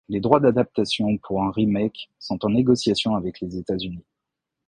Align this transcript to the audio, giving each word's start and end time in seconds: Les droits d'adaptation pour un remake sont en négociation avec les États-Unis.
Les 0.09 0.19
droits 0.19 0.39
d'adaptation 0.39 1.19
pour 1.19 1.43
un 1.43 1.51
remake 1.51 2.09
sont 2.17 2.43
en 2.43 2.49
négociation 2.49 3.13
avec 3.15 3.39
les 3.39 3.55
États-Unis. 3.57 4.03